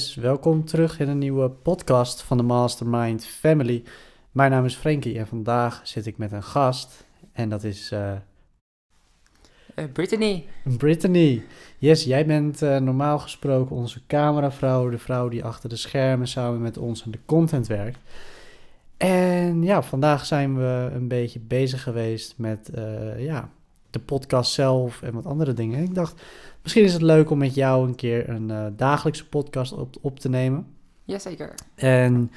[0.00, 3.82] Welkom terug in een nieuwe podcast van de Mastermind Family.
[4.30, 8.12] Mijn naam is Frankie en vandaag zit ik met een gast en dat is uh,
[9.76, 10.44] uh, Brittany.
[10.76, 11.42] Brittany.
[11.78, 16.60] Yes, jij bent uh, normaal gesproken onze cameravrouw, de vrouw die achter de schermen samen
[16.60, 17.98] met ons aan de content werkt.
[18.96, 22.70] En ja, vandaag zijn we een beetje bezig geweest met
[23.16, 23.50] ja,
[23.90, 25.82] de podcast zelf en wat andere dingen.
[25.82, 26.22] Ik dacht,
[26.62, 30.20] misschien is het leuk om met jou een keer een uh, dagelijkse podcast op, op
[30.20, 30.66] te nemen.
[31.04, 31.54] Jazeker.
[31.74, 32.30] En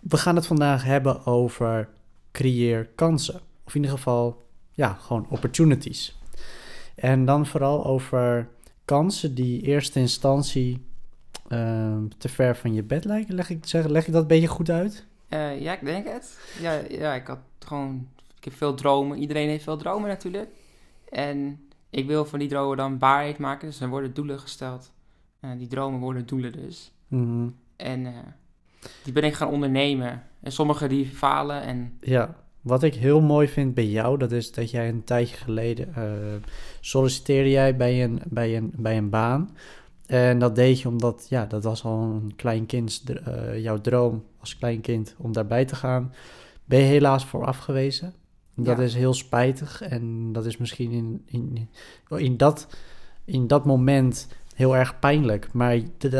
[0.00, 1.88] we gaan het vandaag hebben over
[2.32, 3.40] creëer kansen.
[3.64, 6.18] Of in ieder geval, ja, gewoon opportunities.
[6.94, 8.48] En dan vooral over
[8.84, 10.84] kansen die eerste instantie
[11.48, 13.34] uh, te ver van je bed lijken.
[13.34, 15.06] Leg ik, zeg, leg ik dat een beetje goed uit?
[15.28, 16.38] Uh, ja, ik denk het.
[16.60, 18.08] Ja, ja, ik had gewoon
[18.46, 19.18] heb veel dromen.
[19.18, 20.48] Iedereen heeft veel dromen natuurlijk.
[21.08, 23.68] En ik wil van die dromen dan waarheid maken.
[23.68, 24.92] Dus er worden doelen gesteld.
[25.40, 26.92] Uh, die dromen worden doelen dus.
[27.08, 27.48] Mhm.
[27.76, 28.12] En uh,
[29.04, 30.22] die ben ik gaan ondernemen.
[30.40, 31.98] En sommige die falen en...
[32.00, 35.88] Ja, wat ik heel mooi vind bij jou, dat is dat jij een tijdje geleden
[35.98, 36.04] uh,
[36.80, 39.56] solliciteerde jij bij een, bij, een, bij een baan.
[40.06, 43.02] En dat deed je omdat, ja, dat was al een klein kind,
[43.56, 46.12] jouw droom als klein kind om daarbij te gaan.
[46.64, 48.14] Ben je helaas voor afgewezen.
[48.58, 51.68] Dat is heel spijtig en dat is misschien in, in,
[52.08, 52.66] in, dat,
[53.24, 55.52] in dat moment heel erg pijnlijk.
[55.52, 55.78] Maar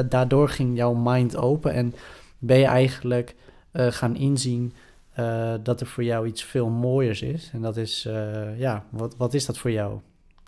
[0.08, 1.94] daardoor ging jouw mind open en
[2.38, 3.34] ben je eigenlijk
[3.72, 4.72] uh, gaan inzien
[5.18, 7.50] uh, dat er voor jou iets veel mooiers is.
[7.52, 10.00] En dat is, uh, ja, wat, wat is dat voor jou?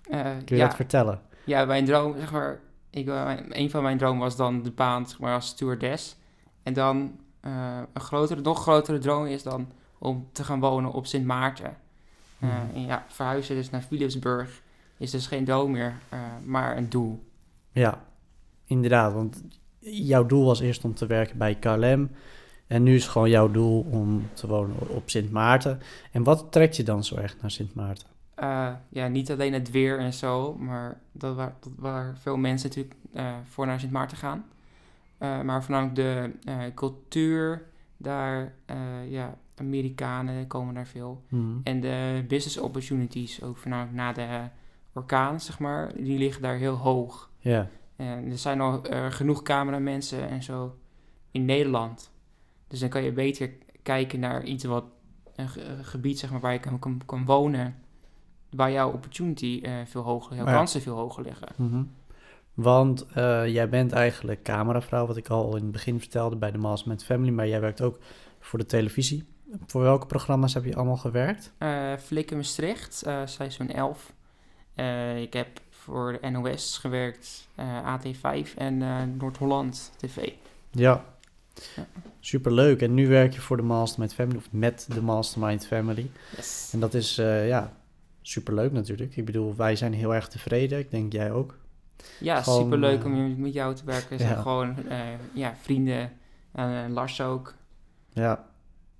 [0.09, 0.65] Kun je ja.
[0.65, 1.21] dat vertellen?
[1.45, 2.59] Ja, mijn droom, zeg maar,
[2.89, 3.07] ik,
[3.49, 6.15] een van mijn dromen was dan de baan zeg maar, als stewardess.
[6.63, 11.25] En dan een grotere, nog grotere droom is dan om te gaan wonen op Sint
[11.25, 11.77] Maarten.
[12.43, 14.61] Uh, en ja, verhuizen dus naar Philipsburg
[14.97, 17.23] is dus geen droom meer, uh, maar een doel.
[17.71, 18.05] Ja,
[18.65, 19.13] inderdaad.
[19.13, 19.43] Want
[19.79, 22.09] jouw doel was eerst om te werken bij KLM.
[22.67, 25.79] En nu is gewoon jouw doel om te wonen op Sint Maarten.
[26.11, 28.07] En wat trekt je dan zo echt naar Sint Maarten?
[28.39, 32.67] Uh, ja, niet alleen het weer en zo, maar dat waar, dat waar veel mensen
[32.67, 32.95] natuurlijk
[33.49, 34.45] voor naar Sint Maarten gaan.
[35.19, 37.65] maar voornamelijk de cultuur
[37.97, 38.53] daar,
[39.07, 41.23] ja, Amerikanen komen daar veel.
[41.27, 41.61] Hmm.
[41.63, 44.49] En de business opportunities, ook voornamelijk na de
[44.93, 47.29] orkaan, zeg maar, die liggen daar heel hoog.
[47.39, 47.69] Ja.
[47.95, 50.75] En er zijn al uh, genoeg cameramensen en zo
[51.31, 52.11] in Nederland.
[52.67, 53.51] Dus dan kan je beter
[53.83, 54.83] kijken naar iets wat,
[55.35, 55.49] een,
[55.83, 57.75] gebied zeg maar, waar je kan, kan, kan wonen,
[58.49, 60.53] waar jouw opportunity uh, veel hoger, jouw ja.
[60.53, 61.47] kansen veel hoger liggen.
[61.55, 61.91] Mm -hmm.
[62.53, 66.57] Want uh, jij bent eigenlijk cameravrouw, wat ik al in het begin vertelde bij de
[66.57, 67.99] Mastermind Family, maar jij werkt ook
[68.39, 69.27] voor de televisie.
[69.65, 71.51] Voor welke programma's heb je allemaal gewerkt?
[71.59, 74.13] Uh, Flikken Maastricht, uh, seizoen 11.
[74.75, 77.47] Uh, ik heb voor de NOS gewerkt,
[77.83, 78.77] AT5 en
[79.17, 80.31] Noord-Holland TV.
[80.71, 81.05] Ja.
[81.75, 81.85] ja.
[82.19, 82.81] superleuk.
[82.81, 86.09] En nu werk je voor de Mastermind Family, of met de Mastermind Family.
[86.35, 86.69] Yes.
[86.73, 87.73] En dat is, ja,
[88.21, 89.17] superleuk natuurlijk.
[89.17, 90.79] Ik bedoel, wij zijn heel erg tevreden.
[90.79, 91.57] Ik denk jij ook.
[92.19, 94.17] Ja, gewoon, superleuk om met jou te werken.
[94.17, 94.41] Ja.
[94.41, 94.75] Gewoon,
[95.33, 96.11] ja, vrienden.
[96.51, 97.53] En Lars ook.
[98.13, 98.48] Ja,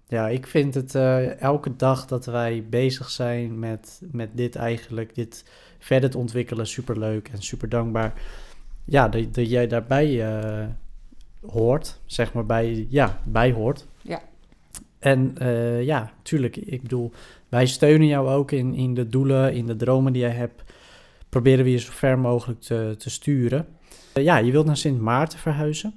[0.09, 5.15] ja, ik vind het uh, elke dag dat wij bezig zijn met, met dit eigenlijk,
[5.15, 5.45] dit
[5.79, 8.21] verder te ontwikkelen, super leuk en super dankbaar.
[8.85, 10.67] Ja, dat, dat jij daarbij uh,
[11.45, 13.87] hoort, zeg maar, bij, ja, bij hoort.
[14.01, 14.21] Ja.
[14.99, 17.11] En uh, ja, tuurlijk, ik bedoel,
[17.49, 20.63] wij steunen jou ook in, in de doelen, in de dromen die jij hebt.
[21.29, 23.67] Proberen we je zo ver mogelijk te, te sturen.
[24.13, 25.93] ja, je wilt naar Sint Maarten verhuizen.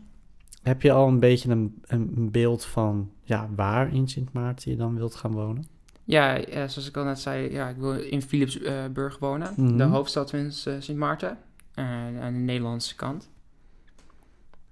[0.63, 4.77] Heb je al een beetje een, een beeld van ja, waar in Sint Maarten je
[4.77, 5.65] dan wilt gaan wonen?
[6.05, 9.53] Ja, ja zoals ik al net zei, ja, ik wil in Philipsburg wonen.
[9.57, 9.77] Mm -hmm.
[9.77, 11.39] De hoofdstad van uh, Sint Maarten.
[11.75, 11.85] Uh,
[12.23, 13.31] aan de Nederlandse kant.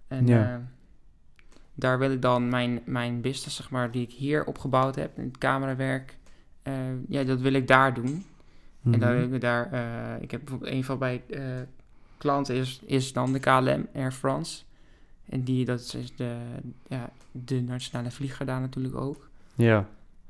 [0.08, 0.52] En ja.
[0.52, 0.56] uh,
[1.74, 5.24] daar wil ik dan mijn, mijn business, zeg maar, die ik hier opgebouwd heb, in
[5.24, 6.18] het camerawerk,
[7.08, 8.10] ja, dat wil ik daar doen.
[8.10, 8.24] Mm
[8.80, 8.92] -hmm.
[8.92, 9.64] En dan wil ik daar,
[10.20, 11.22] ik heb bijvoorbeeld een van mijn
[12.18, 14.62] klanten is, is dan de KLM Air France.
[15.30, 16.36] En die, dat is de,
[16.88, 19.28] ja, de nationale vlieger daar natuurlijk ook.
[19.54, 19.88] Ja.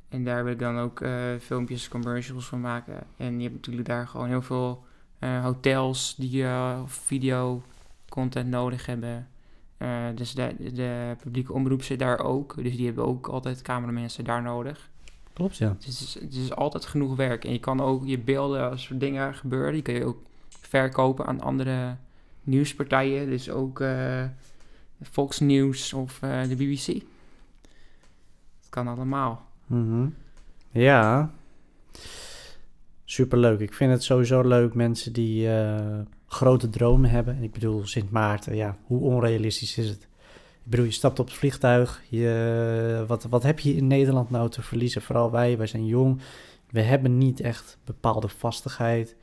[0.09, 3.03] En daar wil ik dan ook uh, filmpjes, commercials van maken.
[3.17, 4.85] En je hebt natuurlijk daar gewoon heel veel
[5.21, 7.63] uh, hotels die uh, video
[8.09, 9.29] content nodig hebben.
[10.15, 12.55] dus de, de publieke omroep zit daar ook.
[12.63, 14.89] Dus die hebben ook altijd cameramensen daar nodig.
[15.33, 15.77] Klopt, ja.
[15.79, 17.45] Dus het is, het is altijd genoeg werk.
[17.45, 21.27] En je kan ook je beelden, als er dingen gebeuren, die kun je ook verkopen
[21.27, 21.97] aan andere
[22.43, 23.31] nieuwspartijen.
[23.31, 23.83] Dus ook
[25.03, 26.87] Fox News of uh, de BBC.
[26.87, 29.47] Het kan allemaal.
[29.67, 30.15] Mm -hmm.
[30.71, 31.31] Ja.
[33.05, 33.61] Superleuk.
[33.61, 37.37] Ik vind het sowieso leuk mensen die uh, grote dromen hebben.
[37.37, 40.09] En ik bedoel, Sint Maarten, ja, hoe onrealistisch is het?
[40.65, 42.03] Ik bedoel, je stapt op het vliegtuig.
[42.09, 45.03] Je, wat, wat heb je in Nederland nou te verliezen?
[45.03, 46.21] Vooral wij, wij zijn jong.
[46.71, 49.17] We hebben niet echt bepaalde vastigheid.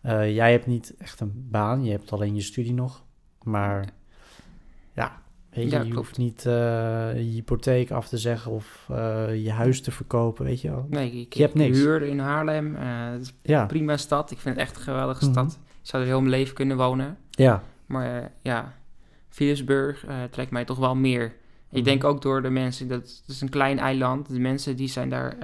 [0.00, 1.84] Eh, jij hebt niet echt een baan.
[1.84, 3.04] Je hebt alleen je studie nog.
[3.42, 3.88] Maar
[4.96, 5.96] ja, weet je, Ja, je klopt.
[5.96, 6.52] hoeft niet eh,
[7.16, 10.86] je hypotheek af te zeggen of eh, je huis te verkopen, weet je wel.
[10.90, 11.78] Nee, ik, Je hebt niks.
[11.78, 12.74] huur in Haarlem.
[12.76, 14.30] het is Ja, een prima stad.
[14.30, 15.32] Ik vind het echt een geweldige Mhm.
[15.32, 15.58] stad.
[15.82, 17.16] Ik zou er heel mijn leven kunnen wonen.
[17.30, 18.72] ja, Maar ja,
[19.28, 21.24] Philipsburg trekt mij toch wel meer.
[21.68, 21.76] Mhm.
[21.78, 24.28] Ik denk ook door de mensen, dat het is een klein eiland.
[24.28, 25.36] De mensen die zijn daar,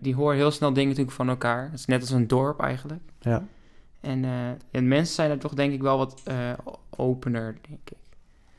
[0.00, 1.64] die horen heel snel dingen natuurlijk van elkaar.
[1.64, 3.02] Het is net als een dorp eigenlijk.
[3.20, 3.44] ja.
[4.00, 4.22] En
[4.70, 6.22] de mensen zijn er toch denk ik wel wat
[6.90, 7.96] opener, denk ik.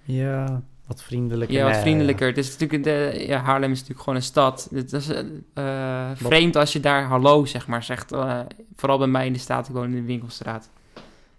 [0.07, 1.57] Ja, wat vriendelijker.
[1.57, 2.27] Ja, wat vriendelijker.
[2.27, 4.69] Het is natuurlijk de, ja, Haarlem is natuurlijk gewoon een stad.
[4.74, 5.24] Het is eh,
[5.54, 8.12] eh, vreemd als je daar hallo zeg maar zegt.
[8.12, 8.39] eh,
[8.75, 10.69] vooral bij mij in de staat, ik woon in de winkelstraat.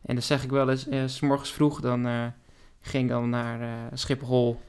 [0.03, 2.33] En dan zeg ik wel eens, s morgens vroeg, dan
[2.81, 3.59] ging ik dan naar
[3.95, 4.61] Schiphol.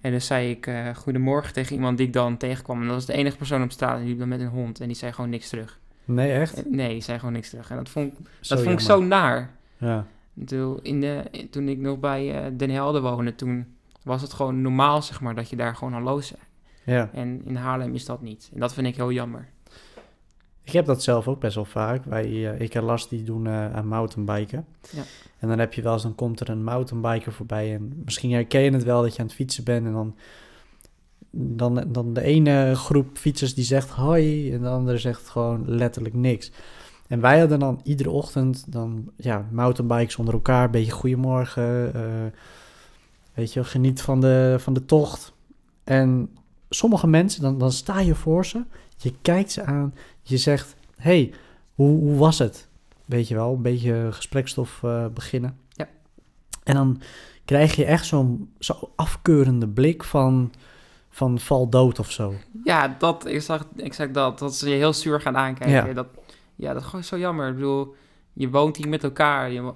[0.00, 2.80] En dan zei ik goedemorgen tegen iemand die ik dan tegenkwam.
[2.80, 4.80] En dat was de enige persoon op straat en die liep dan met een hond.
[4.80, 5.78] En die zei gewoon niks terug.
[6.04, 6.70] Nee, echt?
[6.70, 7.70] Nee, die zei gewoon niks terug.
[7.70, 9.50] En dat vond, Zo dat vond ik zo naar.
[9.76, 10.06] Ja,
[10.82, 13.66] In de, toen ik nog bij eh, Den Helder woonde, toen
[14.02, 16.40] was het gewoon normaal, zeg maar, dat je daar gewoon hallo zei.
[16.84, 17.10] ja.
[17.12, 18.50] En in Haarlem is dat niet.
[18.54, 19.48] En dat vind ik heel jammer.
[20.70, 22.04] Ik heb dat zelf ook best wel vaak.
[22.04, 24.66] Wij, eh, ik en Lars die doen eh, aan mountainbiken.
[24.90, 25.02] Ja.
[25.38, 27.74] En dan heb je wel eens, dan komt er een mountainbiker voorbij.
[27.74, 29.86] En misschien herken je het wel dat je aan het fietsen bent.
[29.86, 30.16] En dan,
[31.30, 34.52] dan, dan de ene groep fietsers die zegt hoi.
[34.52, 36.50] En de andere zegt gewoon letterlijk niks.
[37.10, 40.64] En wij hadden dan iedere ochtend dan, ja, mountainbikes onder elkaar.
[40.64, 41.94] Een beetje goedemorgen.
[41.94, 42.02] eh,
[43.34, 45.32] weet je, geniet van de, van de tocht.
[45.84, 46.30] En
[46.68, 48.62] sommige mensen, dan, dan sta je voor ze.
[48.96, 49.94] Je kijkt ze aan.
[50.22, 51.32] Je zegt, hey,
[51.74, 52.68] hoe, hoe was het?
[53.04, 55.56] Weet je wel, een beetje gesprekstof eh, beginnen.
[55.70, 55.88] Ja.
[56.64, 57.00] En dan
[57.44, 60.52] krijg je echt zo'n zo afkeurende blik van,
[61.10, 62.34] van val dood of zo.
[62.64, 64.38] Ja, dat, ik zag exact dat.
[64.38, 65.88] Dat ze je heel zuur gaan aankijken.
[65.88, 65.92] Ja.
[65.92, 66.06] Dat,
[66.60, 67.48] ja, dat is gewoon zo jammer.
[67.48, 67.94] Ik bedoel,
[68.32, 69.50] je woont hier met elkaar.
[69.50, 69.72] Je,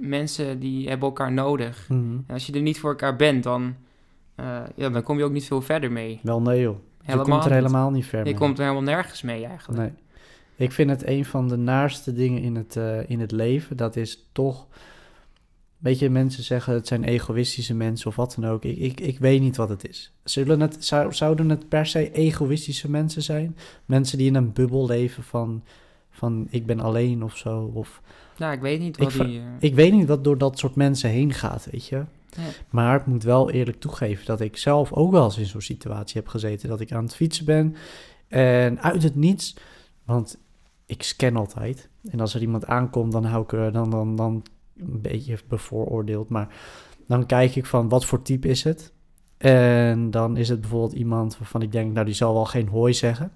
[0.00, 1.86] mensen die hebben elkaar nodig.
[1.88, 3.74] En als je er niet voor elkaar bent, dan,
[4.34, 6.20] eh, ja, dan kom je ook niet veel verder mee.
[6.22, 6.76] Wel nee joh.
[7.06, 8.34] je komt er helemaal niet ver Je mee.
[8.34, 9.80] komt er helemaal nergens mee eigenlijk.
[9.80, 9.92] Nee.
[10.56, 13.76] Ik vind het een van de naarste dingen in het, eh, in het leven.
[13.76, 14.66] Dat is toch...
[15.76, 18.64] Weet je, mensen zeggen het zijn egoïstische mensen of wat dan ook.
[18.64, 20.12] Ik, ik, ik weet niet wat het is.
[20.24, 23.56] Zullen het, zou, zouden het per se egoïstische mensen zijn?
[23.84, 25.62] Mensen die in een bubbel leven van,
[26.16, 27.70] van ik ben alleen of zo.
[27.74, 28.00] Of,
[28.36, 29.38] Ja, ik weet niet Ik wat ver- die...
[29.38, 31.96] eh, ik weet niet wat door dat soort mensen heen gaat, weet je.
[32.30, 32.42] Ja.
[32.70, 36.20] Maar ik moet wel eerlijk toegeven dat ik zelf ook wel eens in zo'n situatie
[36.20, 36.68] heb gezeten.
[36.68, 37.74] Dat ik aan het fietsen ben
[38.28, 39.56] en uit het niets,
[40.04, 40.38] want
[40.86, 41.88] ik scan altijd.
[42.10, 44.42] En als er iemand aankomt, dan hou ik er dan, dan, dan
[44.76, 46.28] een beetje bevooroordeeld.
[46.28, 46.48] Maar
[47.06, 48.92] dan kijk ik van wat voor type is het.
[49.38, 52.92] En dan is het bijvoorbeeld iemand waarvan ik denk, nou die zal wel geen hooi
[52.94, 53.32] zeggen.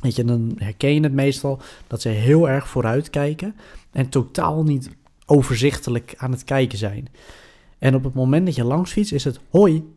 [0.00, 3.54] Weet je, dan herken je het meestal dat ze heel erg vooruit kijken
[3.92, 4.90] en totaal niet
[5.26, 7.08] overzichtelijk aan het kijken zijn.
[7.78, 9.94] En op het moment dat je langs fietst, is het hoi.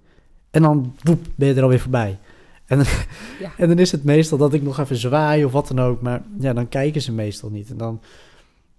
[0.51, 2.19] En dan woep, ben je er alweer voorbij.
[2.65, 2.77] En
[3.39, 3.51] Ja.
[3.57, 6.01] en dan is het meestal dat ik nog even zwaai of wat dan ook.
[6.01, 7.69] Maar ja, dan kijken ze meestal niet.
[7.69, 8.01] En dan,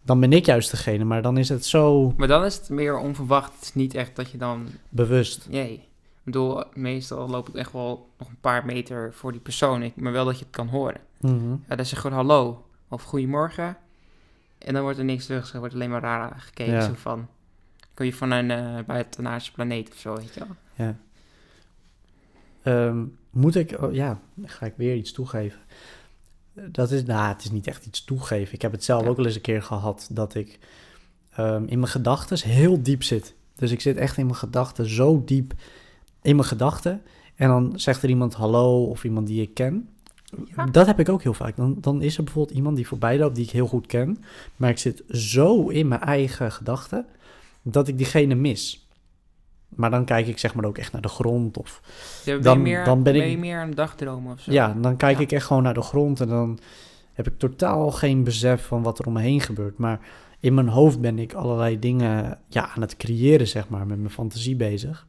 [0.02, 1.04] dan ben ik juist degene.
[1.04, 3.52] Maar dan is het zo Maar dan is het meer onverwacht.
[3.54, 4.66] Het is niet echt dat je dan...
[4.88, 5.46] bewust.
[5.50, 5.88] Nee.
[6.24, 9.92] Ik bedoel, meestal loop ik echt wel nog een paar meter voor die persoon.
[9.94, 11.00] Maar wel dat je het kan horen.
[11.20, 11.50] Mhm.
[11.68, 13.76] Ja, dan zeg je gewoon hallo of goedemorgen.
[14.58, 15.52] En dan wordt er niks terug.
[15.52, 16.72] Er wordt alleen maar raar gekeken.
[16.72, 16.80] Ja.
[16.80, 17.28] Zo van,
[17.94, 20.86] kun je van een uh, buitenaardse planeet of zo, weet je wel.
[20.86, 20.96] Ja.
[22.62, 25.60] Ehm, moet ik, oh, ja, ga ik weer iets toegeven.
[26.52, 28.54] Dat is, nou, het is niet echt iets toegeven.
[28.54, 29.08] Ik heb het zelf Ja.
[29.08, 30.58] ook wel eens een keer gehad dat ik
[31.30, 33.34] ehm, in mijn gedachten heel diep zit.
[33.54, 35.52] Dus ik zit echt in mijn gedachten zo diep
[36.24, 37.02] in mijn gedachten.
[37.34, 39.88] En dan zegt er iemand hallo of iemand die ik ken.
[40.56, 40.66] Ja.
[40.66, 41.56] Dat heb ik ook heel vaak.
[41.56, 44.24] Dan, dan is er bijvoorbeeld iemand die voorbij loopt die ik heel goed ken.
[44.56, 47.06] Maar ik zit zo in mijn eigen gedachten
[47.62, 48.88] dat ik diegene mis.
[49.68, 51.58] Maar dan kijk ik zeg maar ook echt naar de grond.
[51.58, 51.80] Of
[52.24, 54.52] Ja, ben, Dan- je meer, dan ben ik- je meer aan het dagdromen of zo?
[54.52, 55.22] ja, dan kijk Ja.
[55.22, 56.20] ik echt gewoon naar de grond.
[56.20, 56.58] En dan
[57.12, 59.78] heb ik totaal geen besef van wat er om me heen gebeurt.
[59.78, 60.00] Maar
[60.40, 64.10] in mijn hoofd ben ik allerlei dingen ja, aan het creëren, zeg maar, met mijn
[64.10, 65.06] fantasie bezig.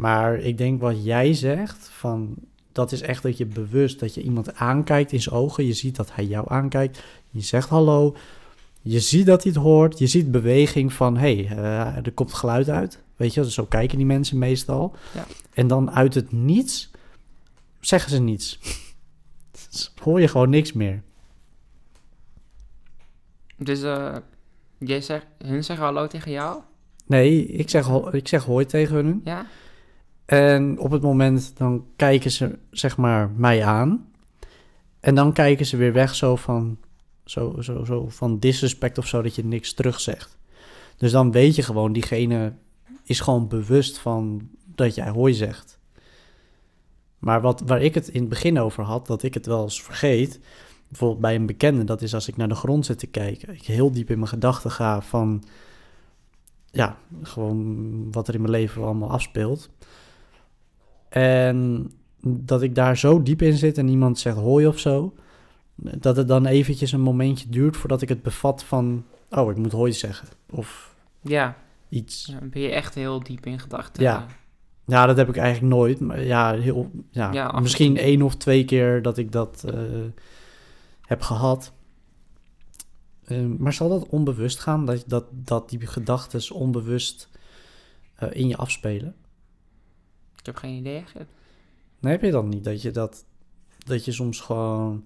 [0.00, 2.34] Maar ik denk wat jij zegt, van,
[2.72, 5.66] dat is echt dat je bewust, dat je iemand aankijkt in zijn ogen.
[5.66, 7.02] Je ziet dat hij jou aankijkt.
[7.30, 8.16] Je zegt hallo.
[8.82, 9.98] Je ziet dat hij het hoort.
[9.98, 13.02] Je ziet beweging van, hé, hey, eh, er komt geluid uit.
[13.16, 14.96] Weet je, zo kijken die mensen meestal.
[15.14, 15.26] Ja.
[15.52, 16.90] En dan uit het niets
[17.80, 18.58] zeggen ze niets.
[20.02, 21.02] hoor je gewoon niks meer.
[23.56, 24.16] Dus eh,
[24.84, 26.60] Jij zegt, hun zeggen hallo tegen jou?
[27.06, 29.20] Nee, ik zeg, ik zeg hoi tegen hun.
[29.24, 29.46] Ja?
[30.30, 34.08] En op het moment dan kijken ze zeg maar mij aan.
[35.00, 36.78] En dan kijken ze weer weg zo van,
[37.24, 40.38] zo, zo, zo van disrespect of zo dat je niks terug zegt.
[40.96, 42.52] Dus dan weet je gewoon, diegene
[43.04, 45.78] is gewoon bewust van dat jij hoi zegt.
[47.18, 49.82] Maar wat, waar ik het in het begin over had, dat ik het wel eens
[49.82, 50.40] vergeet.
[50.88, 53.54] Bijvoorbeeld bij een bekende, dat is als ik naar de grond zit te kijken.
[53.54, 55.44] Ik heel diep in mijn gedachten ga van,
[56.70, 59.70] ja, gewoon wat er in mijn leven allemaal afspeelt.
[61.10, 61.90] En
[62.22, 65.14] dat ik daar zo diep in zit en iemand zegt hoi of zo,
[65.74, 69.72] dat het dan eventjes een momentje duurt voordat ik het bevat van, oh, ik moet
[69.72, 70.28] hoi zeggen.
[70.50, 71.56] Of Ja,
[71.88, 72.24] iets.
[72.24, 74.02] dan ben je echt heel diep in gedachten.
[74.02, 74.26] Ja.
[74.86, 76.00] Ja, dat heb ik eigenlijk nooit.
[76.00, 79.80] Maar ja, heel, ja, misschien één of twee keer dat ik dat eh,
[81.02, 81.72] heb gehad.
[83.24, 84.86] Eh, maar zal dat onbewust gaan?
[84.86, 87.28] Dat, dat, dat die gedachten onbewust
[88.14, 89.14] eh, in je afspelen?
[90.40, 91.04] Ik heb geen idee.
[92.00, 92.64] Nee, heb je dat niet?
[92.64, 93.24] Dat je, dat,
[93.78, 95.04] dat je soms gewoon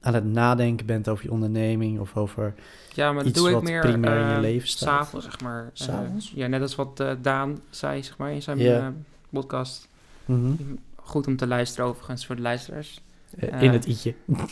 [0.00, 2.54] aan het nadenken bent over je onderneming of over...
[2.94, 4.88] Ja, maar Iets doe ik wat meer primair in je eh, leven staat.
[5.04, 5.72] s'avonds, zeg maar.
[5.88, 5.98] Eh,
[6.34, 8.92] ja, net als wat eh, Daan zei, zeg maar, in zijn Ja.
[9.30, 9.88] podcast.
[10.24, 10.52] Mhm.
[10.96, 13.00] Goed om te luisteren overigens voor de luisteraars.
[13.36, 14.14] In het i'tje.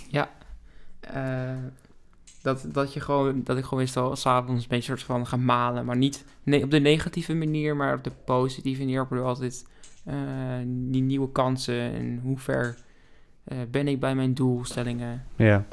[1.00, 1.52] Eh,
[2.42, 5.84] dat, dat, je gewoon, dat ik gewoon meestal s'avonds een beetje soort van ga malen.
[5.84, 9.06] Maar niet ne- op de negatieve manier, maar op de positieve manier.
[9.10, 9.66] Ik altijd
[10.66, 12.76] die nieuwe kansen en hoe ver
[13.44, 15.24] eh, ben ik bij mijn doelstellingen.
[15.36, 15.64] Ja.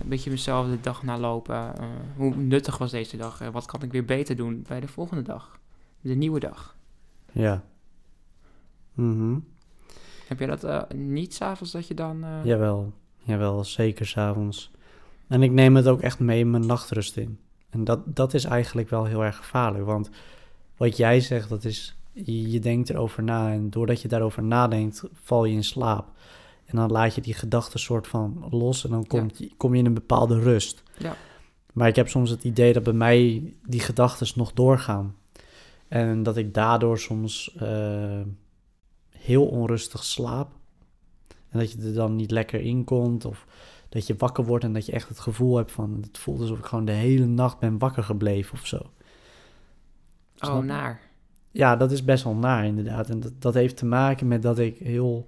[0.00, 1.78] Een beetje mezelf de dag nalopen.
[1.78, 1.86] Eh,
[2.16, 3.40] hoe nuttig was deze dag?
[3.40, 5.58] Eh, wat kan ik weer beter doen bij de volgende dag?
[6.00, 6.76] De nieuwe dag.
[7.32, 7.62] Ja.
[8.94, 9.38] Mhm.
[10.28, 12.24] Heb jij dat eh, niet s'avonds dat je dan...
[12.24, 14.70] eh, Jawel, jawel, zeker s'avonds.
[15.28, 17.38] En ik neem het ook echt mee in mijn nachtrust in.
[17.70, 20.10] En dat, dat is eigenlijk wel heel erg gevaarlijk, want
[20.76, 25.44] wat jij zegt, dat is, je, denkt erover na en doordat je daarover nadenkt, val
[25.44, 26.06] je in slaap.
[26.64, 29.78] En dan laat je die gedachten soort van los en dan komt, je- kom je
[29.78, 30.82] in een bepaalde rust.
[30.98, 31.16] Ja.
[31.72, 35.16] Maar ik heb soms het idee dat bij mij die gedachten nog doorgaan.
[35.88, 38.20] En dat ik daardoor soms eh,
[39.10, 40.50] heel onrustig slaap.
[41.48, 43.24] En dat je er dan niet lekker in komt.
[43.24, 43.46] Of
[43.88, 45.98] dat je wakker wordt en dat je echt het gevoel hebt van...
[46.00, 48.80] Het voelt alsof ik gewoon de hele nacht ben wakker gebleven of zo.
[50.40, 51.00] Oh, naar.
[51.54, 53.08] Ja, dat is best wel naar inderdaad.
[53.08, 55.26] En dat, dat heeft te maken met dat ik heel...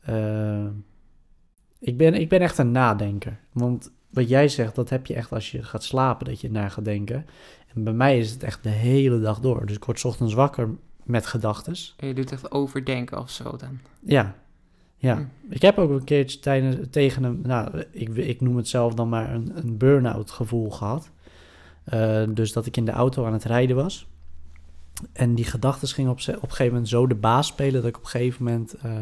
[0.00, 0.66] eh,
[1.78, 3.38] ik, ben, ik ben echt een nadenker.
[3.52, 6.70] Want wat jij zegt, dat heb je echt als je gaat slapen, dat je naar
[6.70, 7.26] gaat denken.
[7.74, 9.66] En bij mij is het echt de hele dag door.
[9.66, 10.68] Dus ik word 's ochtends wakker
[11.02, 11.94] met gedachtes.
[11.96, 13.78] En je doet echt overdenken of zo dan.
[14.00, 14.34] Ja,
[14.96, 15.14] ja.
[15.14, 15.24] Hm.
[15.48, 19.08] Ik heb ook een keertje tijdens, tegen een, nou, ik, ik noem het zelf dan
[19.08, 21.10] maar een, een burn-out gevoel gehad.
[21.84, 24.06] Eh, dus dat ik in de auto aan het rijden was.
[25.12, 28.02] En die gedachten gingen op, een gegeven moment zo de baas spelen dat ik op
[28.02, 28.92] een gegeven moment eh,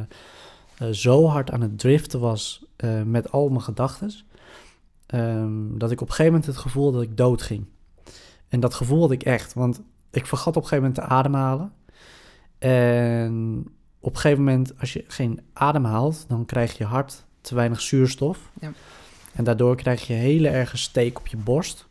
[0.78, 4.12] eh, zo hard aan het driften was eh, met al mijn gedachten.
[5.06, 7.66] ehm, dat ik op een gegeven moment het gevoel dat ik dood ging.
[8.48, 11.72] En dat gevoel had ik echt, want ik vergat op een gegeven moment te ademhalen.
[12.58, 13.64] En
[14.00, 17.80] op een gegeven moment, als je geen adem haalt, dan krijg je hart te weinig
[17.80, 18.50] zuurstof.
[18.60, 18.72] Ja.
[19.34, 21.86] En daardoor krijg je hele erge steek op je borst.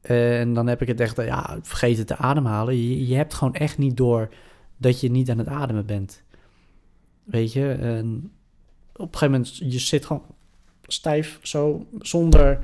[0.00, 2.76] En dan heb ik het echt, ja, vergeten te ademhalen.
[2.76, 4.28] Je, je hebt gewoon echt niet door
[4.76, 6.22] dat je niet aan het ademen bent.
[7.24, 7.72] Weet je?
[7.72, 8.30] En
[8.92, 10.22] op een gegeven moment, je zit gewoon
[10.86, 12.60] stijf zo, zonder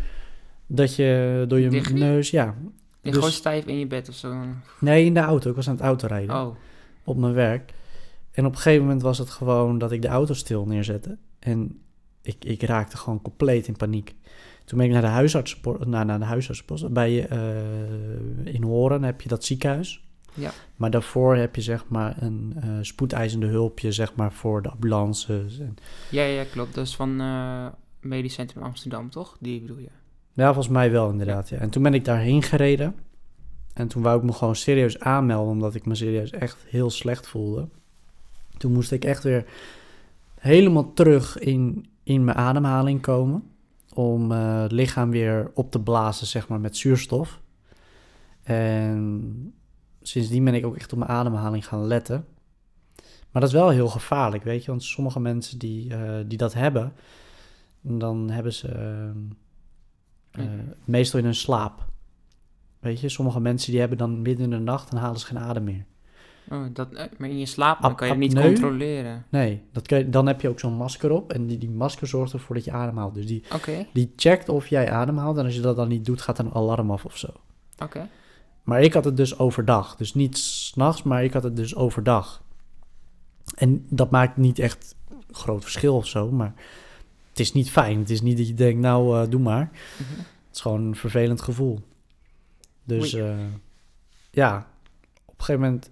[0.67, 2.55] dat je door je neus, ja.
[3.01, 4.45] Je Dus- gewoon stijf in je bed of zo.
[4.81, 5.51] Nee, in de auto.
[5.51, 6.57] Ik was aan het autorijden Oh,
[7.05, 7.73] op mijn werk.
[8.31, 11.17] En op een gegeven moment was het gewoon dat ik de auto stil neerzette.
[11.39, 11.81] En
[12.27, 14.15] ik, ik raakte gewoon compleet in paniek.
[14.65, 16.93] Toen ben ik naar de huisarts, naar, naar de huisartsenpost.
[16.93, 20.05] Bij eh in Horen heb je dat ziekenhuis.
[20.35, 20.51] Ja.
[20.77, 25.59] Maar daarvoor heb je zeg maar een eh, spoedeisende hulpje zeg maar voor de ambulances.
[25.59, 25.77] En,
[26.11, 26.75] ja, ja, klopt.
[26.75, 27.67] Dat is van eh
[28.01, 29.37] Medisch Centrum Amsterdam, toch?
[29.41, 29.89] Die bedoel je?
[30.33, 31.49] ja, volgens mij wel inderdaad.
[31.49, 31.59] Ja.
[31.59, 32.95] En toen ben ik daarheen gereden.
[33.75, 37.27] En toen wou ik me gewoon serieus aanmelden, omdat ik me serieus echt heel slecht
[37.27, 37.69] voelde.
[38.57, 39.45] Toen moest ik echt weer
[40.39, 43.51] helemaal terug in, in mijn ademhaling komen.
[43.95, 47.41] Om eh, het lichaam weer op te blazen, zeg maar, met zuurstof.
[48.43, 49.55] En
[50.03, 52.25] sindsdien ben ik ook echt op mijn ademhaling gaan letten.
[53.31, 54.71] Maar dat is wel heel gevaarlijk, weet je.
[54.71, 56.93] Want sommige mensen die, eh, die dat hebben,
[57.81, 58.69] dan hebben ze
[60.31, 60.45] eh,
[60.85, 61.87] meestal in hun slaap.
[62.79, 65.39] Weet je, sommige mensen die hebben dan midden in de nacht, dan halen ze geen
[65.39, 65.87] adem meer.
[66.51, 69.25] Oh, dat, eh, maar in je slaap dan kan je het niet controleren.
[69.29, 71.33] Nee, dat kun je, dan heb je ook zo'n masker op.
[71.33, 73.15] En die, die masker zorgt ervoor dat je ademhaalt.
[73.15, 73.45] Dus die,
[73.93, 75.39] die checkt of jij ademhaalt.
[75.39, 77.29] En als je dat dan niet doet, gaat er een alarm af of zo.
[77.83, 78.09] oké.
[78.63, 79.97] Maar ik had het dus overdag.
[79.97, 82.43] Dus niet s'nachts, maar ik had het dus overdag.
[83.55, 86.31] En dat maakt niet echt een groot verschil of zo.
[86.31, 86.55] Maar
[87.31, 87.99] het is niet fijn.
[87.99, 89.71] Het is niet dat je denkt, nou, eh, doe maar.
[89.71, 90.19] Mhm.
[90.21, 91.81] Het is gewoon een vervelend gevoel.
[92.85, 93.39] Dus eh,
[94.31, 94.67] ja,
[95.25, 95.91] op een gegeven moment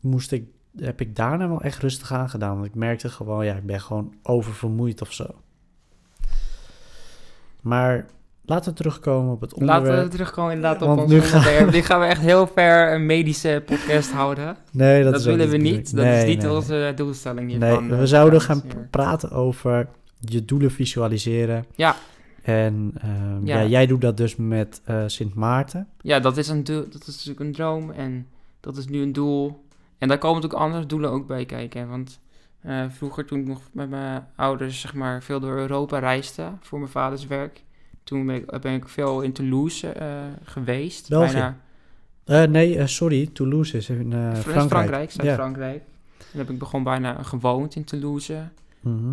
[0.00, 0.44] moest ik,
[0.76, 2.54] heb ik daarna wel echt rustig aan gedaan.
[2.54, 5.26] Want ik merkte gewoon, ja, ik ben gewoon oververmoeid of zo.
[7.60, 8.06] Maar
[8.44, 9.84] laten we terugkomen op het onderwerp.
[9.84, 11.72] Laten we terugkomen inderdaad op Want ons nu gaan- onderwerp.
[11.72, 14.56] Die gaan we echt heel ver een medische podcast houden.
[14.72, 15.94] Nee, dat, willen we niet.
[15.96, 16.56] Dat Nee, is niet nee, nee.
[16.56, 17.88] onze doelstelling Nee, hiervan.
[17.88, 19.88] we eh, zouden gaan praten over
[20.18, 21.64] je doelen visualiseren.
[21.74, 21.96] Ja.
[22.42, 23.60] En ehm, ja.
[23.60, 23.66] Ja.
[23.66, 25.88] jij doet dat dus met eh, Sint Maarten.
[26.00, 28.26] Ja, dat is, een doel, dat is natuurlijk een droom en
[28.60, 29.64] dat is nu een doel.
[30.00, 31.88] En daar komen natuurlijk andere doelen ook bij kijken.
[31.88, 32.20] Want
[32.60, 36.78] eh, vroeger, toen ik nog met mijn ouders zeg maar, veel door Europa reisde voor
[36.78, 37.62] mijn vaders werk,
[38.04, 40.06] toen ben ik, ben ik veel in Toulouse eh,
[40.44, 41.08] geweest.
[41.08, 41.32] België?
[41.32, 41.56] Bijna,
[42.24, 44.68] Eh, nee, eh, sorry, Toulouse is in eh, Fr- Frankrijk.
[44.70, 45.22] Frankrijk, Ja.
[45.22, 45.82] Zuid-Frankrijk.
[46.32, 48.48] En heb ik begon bijna gewoond in Toulouse.
[48.80, 49.12] Mhm.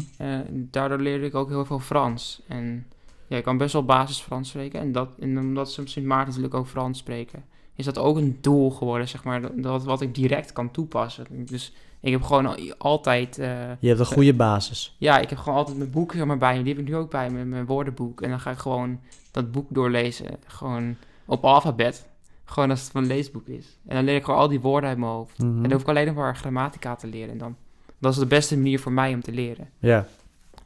[0.50, 2.42] Daardoor leerde ik ook heel veel Frans.
[2.48, 2.86] En
[3.28, 4.80] ja, ik kan best wel basis Frans spreken.
[4.80, 7.44] En, dat, en omdat ze op Sint Maarten natuurlijk ook Frans spreken,
[7.78, 9.42] is dat ook een doel geworden, zeg maar.
[9.42, 11.26] Dat, dat wat ik direct kan toepassen.
[11.46, 13.38] Dus ik heb gewoon al- altijd...
[13.40, 13.48] eh,
[13.80, 14.96] Je hebt een goede basis.
[14.98, 16.64] ja, ik heb gewoon altijd mijn boek zeg maar, bij me.
[16.64, 18.22] Die heb ik nu ook bij me, mijn woordenboek.
[18.22, 19.00] En dan ga ik gewoon
[19.32, 20.26] dat boek doorlezen.
[20.46, 22.08] Gewoon op alfabet.
[22.46, 23.78] Gewoon als het een leesboek is.
[23.88, 25.38] En dan leer ik gewoon al die woorden uit mijn hoofd.
[25.38, 25.56] Mhm.
[25.56, 27.32] En dan hoef ik alleen nog maar grammatica te leren.
[27.32, 27.56] En dan,
[27.98, 30.06] dat is de beste manier voor mij om te leren Ja,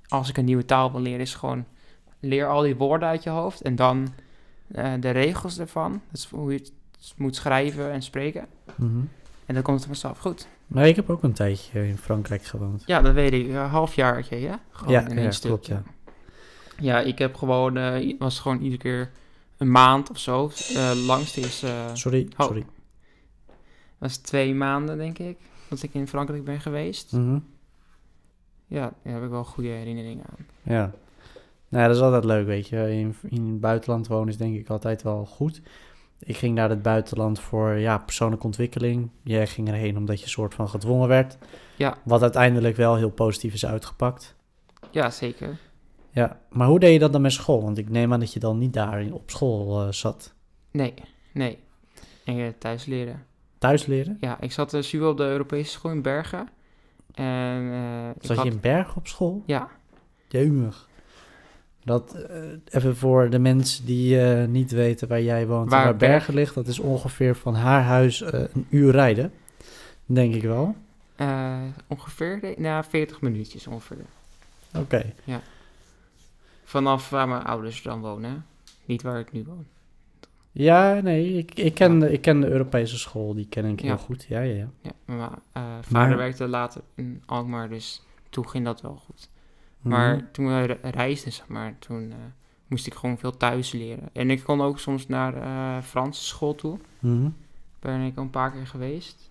[0.08, 1.66] als ik een nieuwe taal wil leren, is gewoon
[2.20, 4.08] leer al die woorden uit je hoofd en dan
[4.72, 6.02] eh, de regels ervan.
[6.12, 6.72] Dus hoe je het
[7.18, 8.46] moet schrijven en spreken.
[8.76, 9.00] Mhm.
[9.46, 10.48] En dan komt het vanzelf goed.
[10.68, 12.84] Maar ik heb ook een tijdje in Frankrijk gewoond.
[12.86, 13.48] Ja, dat weet ik.
[13.48, 14.60] Een halfjaartje, ja?
[14.70, 15.50] Gewoon Ja, in één ja, stuk.
[15.50, 15.84] klopt, ja.
[16.80, 19.12] Ja, ik heb gewoon, eh, was gewoon iedere keer
[19.58, 20.52] een maand of zo.
[20.76, 22.46] Eh langste is, Sorry, Oh.
[22.46, 22.66] sorry.
[23.98, 25.38] was twee maanden, denk ik,
[25.68, 27.12] dat ik in Frankrijk ben geweest.
[27.12, 27.40] Mhm.
[28.68, 30.46] Ja, daar heb ik wel goede herinneringen aan.
[30.64, 30.92] Ja.
[31.70, 32.92] Nou, dat is altijd leuk, weet je.
[32.92, 35.62] In, in het buitenland wonen is denk ik altijd wel goed.
[36.24, 39.10] Ik ging naar het buitenland voor ja, persoonlijke ontwikkeling.
[39.24, 41.38] Jij ging erheen omdat je soort van gedwongen werd.
[41.76, 41.98] Ja.
[42.04, 44.36] Wat uiteindelijk wel heel positief is uitgepakt.
[44.92, 45.58] Ja, zeker.
[46.12, 47.62] Ja, maar hoe deed je dat dan met school?
[47.62, 50.34] Want ik neem aan dat je dan niet daar op school eh, zat.
[50.72, 50.94] Nee,
[51.34, 51.58] nee.
[52.26, 53.26] En eh, thuis leren.
[53.58, 54.18] Thuis leren?
[54.20, 56.48] Ja, ik zat uh, zuur op de Europese school in Bergen.
[57.14, 59.44] En Zat had- je in Bergen op school?
[59.46, 59.70] Ja,
[60.28, 60.90] Jeumig.
[61.84, 62.38] Dat, eh,
[62.70, 66.12] even voor de mensen die eh, niet weten waar jij woont Waar en waar Berg-
[66.12, 66.54] Bergen ligt.
[66.56, 69.32] Dat is ongeveer van haar huis eh, een uur rijden.
[70.06, 70.76] Denk ik wel.
[71.16, 73.98] eh, ongeveer, nou, 40 minuutjes ongeveer.
[74.78, 75.14] Oké.
[76.64, 78.46] Vanaf waar mijn ouders dan wonen.
[78.86, 79.66] Niet waar ik nu woon.
[80.52, 83.90] Ja, nee, ik, ik, ken, de- ik ken de Europese school, die ken ik heel
[83.90, 83.98] Ja.
[83.98, 84.26] goed.
[84.30, 84.70] Ja, ja, ja.
[84.82, 88.96] Ja, mijn ma- eh, vader Maar- werkte later in Alkmaar, dus toen ging dat wel
[89.06, 89.30] goed.
[89.82, 89.90] Mhm.
[89.94, 92.18] Maar toen we re- reisden, zeg maar, toen eh,
[92.68, 94.10] moest ik gewoon veel thuis leren.
[94.14, 96.78] En ik kon ook soms naar eh Franse school toe.
[97.00, 97.30] Mhm.
[97.80, 99.30] ben ik al een paar keer geweest.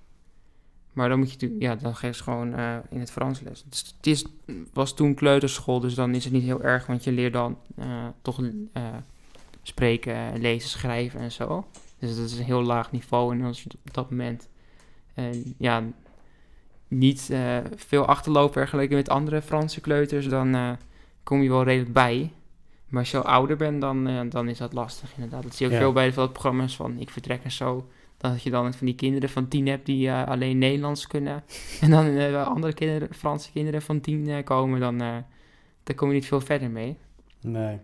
[0.92, 3.64] Maar dan moet je ja, dan geef je gewoon eh, in het Frans les.
[3.68, 4.24] Dus het is,
[4.72, 7.58] was toen kleuterschool, dus dan is het niet heel erg, want je leert dan
[8.22, 8.40] toch
[9.62, 11.66] spreken, lezen, schrijven en zo.
[11.98, 13.34] Dus dat is een heel laag niveau.
[13.34, 14.48] En als je op dat moment
[15.56, 15.82] ja,
[16.90, 20.70] niet eh, veel achterlopen vergeleken met andere Franse kleuters, dan eh,
[21.22, 22.32] kom je wel redelijk bij.
[22.88, 25.42] Maar als je al ouder bent, dan, eh, dan is dat lastig inderdaad.
[25.42, 25.84] Dat zie je ook Ja.
[25.84, 27.88] veel bij veel programma's van Ik Vertrek en zo.
[28.16, 31.44] Dat je dan van die kinderen van tien hebt die alleen Nederlands kunnen.
[31.80, 34.98] En dan andere kinderen, Franse kinderen van tien komen, dan,
[35.82, 36.96] dan kom je niet veel verder mee.
[37.40, 37.78] Nee.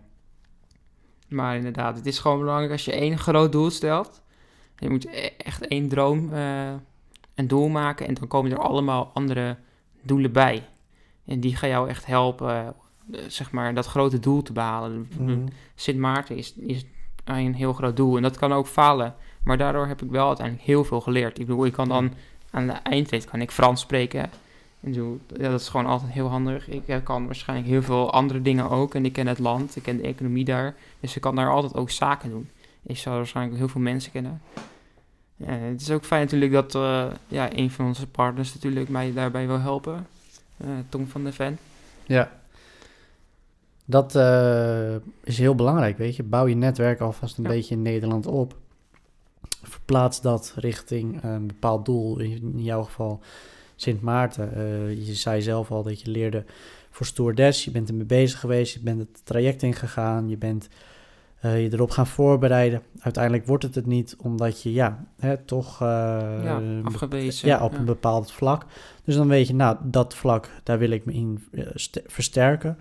[1.27, 4.21] Maar inderdaad, het is gewoon belangrijk als je één groot doel stelt.
[4.77, 6.29] Je moet e- echt één droom,
[7.37, 8.07] een doel maken.
[8.07, 9.57] En dan komen er allemaal andere
[10.01, 10.67] doelen bij.
[11.25, 12.75] En die gaan jou echt helpen,
[13.11, 15.07] eh, zeg maar, dat grote doel te behalen.
[15.17, 15.47] Mhm.
[15.75, 16.85] Sint Maarten is, is
[17.23, 18.15] een heel groot doel.
[18.15, 19.15] En dat kan ook falen.
[19.43, 21.39] Maar daardoor heb ik wel uiteindelijk heel veel geleerd.
[21.39, 22.13] Ik bedoel, ik kan dan
[22.51, 24.29] aan de eindtijd kan ik Frans spreken.
[24.79, 26.69] En zo, ja, dat is gewoon altijd heel handig.
[26.69, 28.95] Ik eh, kan waarschijnlijk heel veel andere dingen ook.
[28.95, 30.75] En ik ken het land, ik ken de economie daar.
[30.99, 32.49] Dus ik kan daar altijd ook zaken doen.
[32.83, 34.41] Ik zou waarschijnlijk heel veel mensen kennen.
[35.43, 39.47] Het is ook fijn natuurlijk dat eh, ja, een van onze partners natuurlijk mij daarbij
[39.47, 40.07] wil helpen.
[40.57, 41.57] Eh, Tom van de Ven.
[42.05, 42.31] Ja.
[43.85, 46.23] Dat eh, is heel belangrijk, weet je.
[46.23, 47.49] Bouw je netwerk alvast een Ja.
[47.49, 48.55] beetje in Nederland op.
[49.63, 52.19] verplaats dat richting een bepaald doel.
[52.19, 53.21] In jouw geval
[53.75, 54.51] Sint Maarten.
[54.57, 56.45] Uh, je zei zelf al dat je leerde
[56.89, 57.65] voor stewardess.
[57.65, 58.73] Je bent ermee bezig geweest.
[58.73, 60.29] Je bent het traject ingegaan.
[60.29, 60.67] Je bent
[61.45, 62.81] uh, je erop gaan voorbereiden.
[62.99, 65.87] Uiteindelijk wordt het het niet, omdat je ja, hè, toch uh,
[66.43, 67.47] ja, afgewezen.
[67.47, 68.65] Ja, op een bepaald vlak.
[69.03, 71.43] Dus dan weet je, nou, dat vlak, daar wil ik me in
[72.05, 72.77] versterken.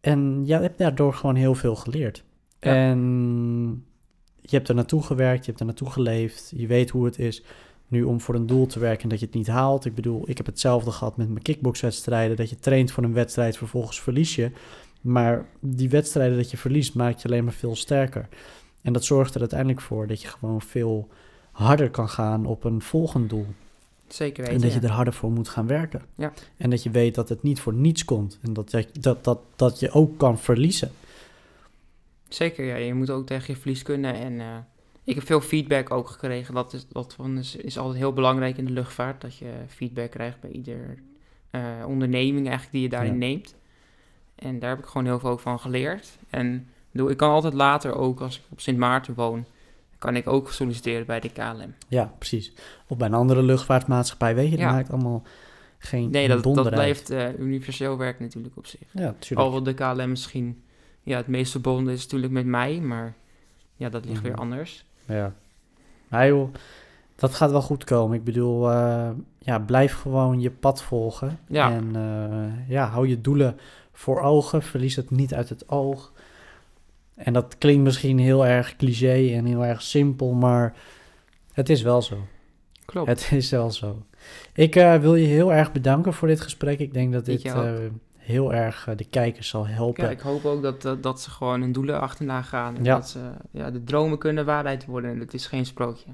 [0.00, 2.24] En ja, je hebt daardoor gewoon heel veel geleerd.
[2.58, 3.84] En
[4.40, 7.42] je hebt er naartoe gewerkt, je hebt er naartoe geleefd, je weet hoe het is
[7.88, 9.84] nu om voor een doel te werken en dat je het niet haalt.
[9.84, 13.56] Ik bedoel, ik heb hetzelfde gehad met mijn kickboxwedstrijden, dat je traint voor een wedstrijd,
[13.56, 14.50] vervolgens verlies je.
[15.02, 18.28] Maar die wedstrijden dat je verliest, maakt je alleen maar veel sterker.
[18.82, 21.08] En dat zorgt er uiteindelijk voor dat je gewoon veel
[21.52, 23.46] harder kan gaan op een volgend doel.
[24.08, 24.56] Zeker weten.
[24.56, 26.02] En dat je er harder voor moet gaan werken.
[26.14, 26.32] Ja.
[26.56, 28.38] En dat je weet dat het niet voor niets komt.
[28.42, 30.90] En dat, dat, dat, dat je ook kan verliezen.
[32.28, 32.76] Zeker, ja.
[32.76, 34.14] Je moet ook tegen je verlies kunnen.
[34.14, 34.56] En uh,
[35.04, 36.54] ik heb veel feedback ook gekregen.
[36.54, 39.20] Dat is, dat is, is altijd heel belangrijk in de luchtvaart.
[39.20, 40.98] Dat je feedback krijgt bij ieder
[41.50, 43.54] uh, onderneming eigenlijk die je daarin neemt.
[44.44, 46.18] En daar heb ik gewoon heel veel van geleerd.
[46.30, 49.46] En ik kan altijd later ook, als ik op Sint Maarten woon,
[49.98, 51.74] kan ik ook solliciteren bij de KLM.
[51.88, 52.52] Ja, precies.
[52.86, 55.22] Of bij een andere luchtvaartmaatschappij, weet je, dat maakt allemaal
[55.78, 58.80] geen Nee, dat, dat blijft uh, universeel werk natuurlijk op zich.
[58.90, 59.40] Ja, natuurlijk.
[59.40, 60.62] Al de KLM misschien
[61.02, 63.14] ja, het meest verbonden is natuurlijk met mij, maar
[63.76, 64.40] ja, dat ligt weer mhm.
[64.40, 64.84] anders.
[65.06, 65.32] Ja.
[66.08, 66.54] Nou joh,
[67.14, 68.16] dat gaat wel goed komen.
[68.16, 71.38] Ik bedoel, uh, ja, blijf gewoon je pad volgen.
[71.48, 71.70] Ja.
[71.72, 73.58] En uh, ja, hou je doelen
[73.92, 76.12] voor ogen, verlies het niet uit het oog.
[77.14, 80.74] En dat klinkt misschien heel erg cliché en heel erg simpel, maar
[81.52, 82.18] het is wel zo.
[82.84, 83.08] Klopt.
[83.08, 84.02] Het is wel zo.
[84.54, 86.78] Ik uh, wil je heel erg bedanken voor dit gesprek.
[86.78, 87.72] Ik denk dat dit uh,
[88.16, 90.04] heel erg uh, de kijkers zal helpen.
[90.04, 92.76] Ja, ik hoop ook dat, dat, dat ze gewoon hun doelen achterna gaan.
[92.76, 92.94] En ja.
[92.94, 93.18] dat ze
[93.50, 95.10] ja, de dromen kunnen waarheid worden.
[95.10, 96.10] En het is geen sprookje.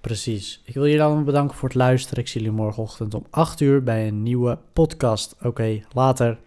[0.00, 0.62] Precies.
[0.64, 2.22] Ik wil je dan bedanken voor het luisteren.
[2.22, 5.34] Ik zie jullie morgenochtend om 8 uur bij een nieuwe podcast.
[5.34, 6.38] Oké, okay, later.